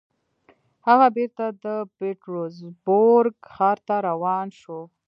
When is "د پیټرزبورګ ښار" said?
1.63-3.77